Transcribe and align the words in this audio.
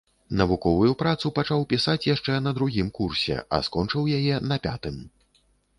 Навуковую 0.39 0.93
працу 1.01 1.31
пачаў 1.39 1.67
пісаць 1.73 2.07
яшчэ 2.13 2.41
на 2.49 2.55
другім 2.59 2.87
курсе, 2.97 3.35
а 3.57 3.65
скончыў 3.69 4.13
яе 4.19 4.35
на 4.53 4.63
пятым. 4.67 5.03